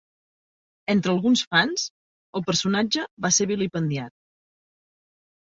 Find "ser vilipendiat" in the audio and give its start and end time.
3.39-4.17